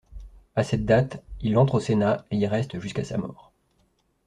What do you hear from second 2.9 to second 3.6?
sa mort.